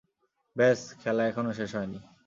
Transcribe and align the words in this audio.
ব্যস, 0.55 0.81
খেলা 1.01 1.23
এখনো 1.27 1.51
শেষ 1.53 1.71
হয়নি। 1.75 1.99